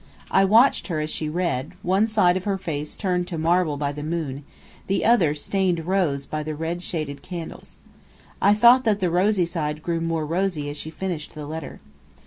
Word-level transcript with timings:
I 0.31 0.45
watched 0.45 0.87
her 0.87 0.99
as 0.99 1.11
she 1.11 1.29
read, 1.29 1.73
one 1.83 2.07
side 2.07 2.35
of 2.35 2.45
her 2.45 2.57
face 2.57 2.95
turned 2.95 3.27
to 3.27 3.37
marble 3.37 3.77
by 3.77 3.91
the 3.91 4.01
moon, 4.01 4.43
the 4.87 5.05
other 5.05 5.35
stained 5.35 5.85
rose 5.85 6.25
by 6.25 6.41
the 6.41 6.55
red 6.55 6.81
shaded 6.81 7.21
candles. 7.21 7.77
I 8.41 8.55
thought 8.55 8.83
that 8.83 8.99
the 8.99 9.11
rosy 9.11 9.45
side 9.45 9.83
grew 9.83 10.01
more 10.01 10.25
rosy 10.25 10.71
as 10.71 10.77
she 10.77 10.89
finished 10.89 11.35
the 11.35 11.45
letter. 11.45 11.81